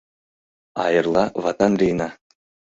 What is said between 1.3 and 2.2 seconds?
ватан лийына.